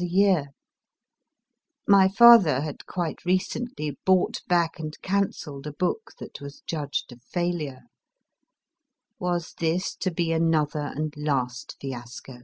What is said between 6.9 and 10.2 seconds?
a failure: was this to